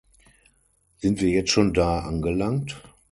[0.97, 2.81] Sind wir jetzt schon da angelangt?